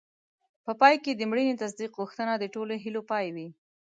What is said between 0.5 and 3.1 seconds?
په پای کې د مړینې تصدیق غوښتنه د ټولو هیلو